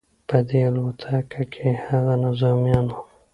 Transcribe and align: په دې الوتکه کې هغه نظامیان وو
په 0.27 0.37
دې 0.47 0.59
الوتکه 0.69 1.43
کې 1.53 1.67
هغه 1.87 2.13
نظامیان 2.25 2.85
وو 2.89 3.01